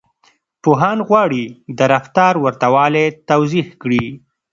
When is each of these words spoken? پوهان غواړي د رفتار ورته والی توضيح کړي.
پوهان 0.63 0.97
غواړي 1.07 1.43
د 1.77 1.79
رفتار 1.93 2.33
ورته 2.43 2.67
والی 2.75 3.05
توضيح 3.29 3.67
کړي. 3.81 4.05